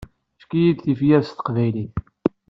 Efk-iyi-d 0.37 0.79
tifyar 0.85 1.23
s 1.23 1.29
teqbaylit. 1.31 1.93